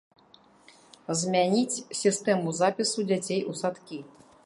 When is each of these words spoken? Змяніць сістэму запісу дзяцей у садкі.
Змяніць 1.19 1.81
сістэму 2.01 2.57
запісу 2.63 3.09
дзяцей 3.13 3.41
у 3.53 3.59
садкі. 3.65 4.05